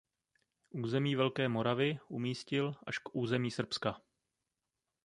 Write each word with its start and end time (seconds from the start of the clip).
Území 0.71 1.15
Velké 1.15 1.49
Moravy 1.49 1.99
umístil 2.07 2.73
až 2.87 2.97
k 2.97 3.15
území 3.15 3.51
Srbska. 3.51 4.01